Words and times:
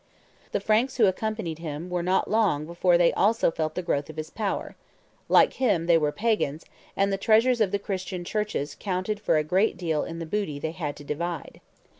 The 0.51 0.59
Franks 0.59 0.97
who 0.97 1.05
accompanied 1.05 1.59
him 1.59 1.87
were 1.87 2.01
not 2.01 2.27
long 2.27 2.65
before 2.65 2.97
they 2.97 3.13
also 3.13 3.51
felt 3.51 3.75
the 3.75 3.83
growth 3.83 4.09
of 4.09 4.17
his 4.17 4.31
power; 4.31 4.75
like 5.29 5.53
him 5.61 5.85
they 5.85 5.95
were 5.99 6.11
pagans, 6.11 6.65
and 6.97 7.13
the 7.13 7.19
treasures 7.19 7.61
of 7.61 7.69
the 7.69 7.77
Christian 7.77 8.23
churches 8.23 8.75
counted 8.79 9.19
for 9.19 9.37
a 9.37 9.43
great 9.43 9.77
deal 9.77 10.03
in 10.03 10.17
the 10.17 10.25
booty 10.25 10.57
they 10.57 10.71
had 10.71 10.95
to 10.95 11.03
divide. 11.03 11.61